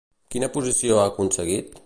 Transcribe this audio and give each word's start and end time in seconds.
Quina 0.35 0.49
posició 0.55 0.99
ha 0.99 1.05
aconseguit? 1.13 1.75